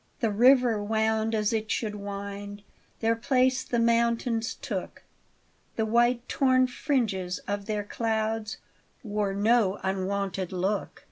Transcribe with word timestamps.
The 0.19 0.31
river 0.31 0.81
wound 0.83 1.35
as 1.35 1.53
it 1.53 1.69
should 1.69 1.93
wind; 1.93 2.63
Their 3.01 3.15
place 3.15 3.63
the 3.63 3.77
mountains 3.77 4.55
took; 4.55 5.03
The 5.75 5.85
white 5.85 6.27
torn 6.27 6.65
fringes 6.65 7.37
of 7.47 7.67
their 7.67 7.83
clouds 7.83 8.57
Wore 9.03 9.35
no 9.35 9.79
unwonted 9.83 10.51
look. 10.51 10.99